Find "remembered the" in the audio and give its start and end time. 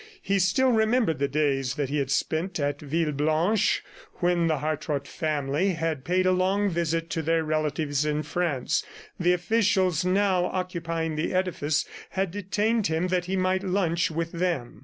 0.71-1.27